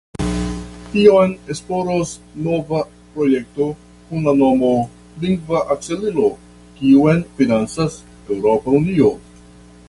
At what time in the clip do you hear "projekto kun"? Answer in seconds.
3.17-4.25